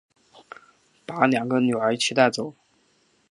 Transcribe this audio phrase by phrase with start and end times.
[1.05, 2.55] 把两个女儿一起带走